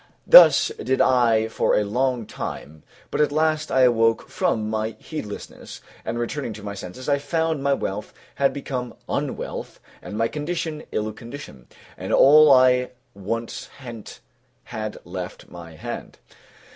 Thus 0.25 0.69
did 0.81 0.99
I 0.99 1.47
for 1.47 1.75
a 1.75 1.83
long 1.85 2.25
time, 2.25 2.81
but 3.11 3.21
at 3.21 3.31
last 3.31 3.71
I 3.71 3.81
awoke 3.81 4.27
from 4.29 4.67
my 4.67 4.95
heedlessness, 4.97 5.79
and 6.03 6.17
returning 6.17 6.53
to 6.53 6.63
my 6.63 6.73
senses, 6.73 7.07
I 7.07 7.19
found 7.19 7.61
my 7.61 7.75
wealth 7.75 8.11
had 8.33 8.51
become 8.51 8.95
unwealth 9.07 9.79
and 10.01 10.17
my 10.17 10.27
condition 10.27 10.81
ill 10.91 11.13
conditioned, 11.13 11.67
and 11.97 12.11
all 12.11 12.51
I 12.51 12.89
once 13.13 13.67
hent 13.77 14.21
had 14.63 14.97
left 15.05 15.49
my 15.51 15.73
hand. 15.75 16.17